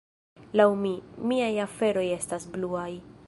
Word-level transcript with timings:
"Laŭ 0.59 0.65
mi, 0.85 0.93
miaj 1.33 1.51
aferoj 1.67 2.07
estas 2.17 2.49
bluaj." 2.57 2.91